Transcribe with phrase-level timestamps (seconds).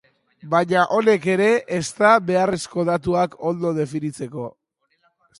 [0.51, 1.49] Baina honek ere
[1.79, 4.47] ez da beharrezko datuak ondo definitzeko.